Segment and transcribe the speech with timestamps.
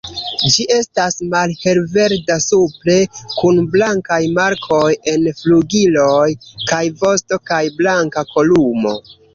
[0.51, 2.97] Ĝi estas malhelverda supre,
[3.35, 4.83] kun blankaj markoj
[5.15, 6.27] en flugiloj
[6.73, 9.01] kaj vosto kaj blanka kolumo.